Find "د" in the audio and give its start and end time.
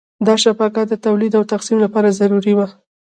0.87-0.93